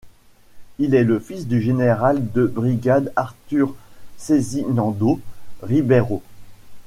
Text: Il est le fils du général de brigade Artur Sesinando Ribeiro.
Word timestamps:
Il 0.79 0.95
est 0.95 1.03
le 1.03 1.19
fils 1.19 1.47
du 1.47 1.61
général 1.61 2.31
de 2.31 2.47
brigade 2.47 3.13
Artur 3.15 3.75
Sesinando 4.17 5.19
Ribeiro. 5.61 6.23